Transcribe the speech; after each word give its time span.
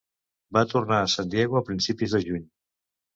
Va 0.55 0.61
tornar 0.69 1.01
a 1.01 1.11
San 1.15 1.29
Diego 1.33 1.59
a 1.59 1.63
principis 1.67 2.17
de 2.17 2.23
juny. 2.25 2.49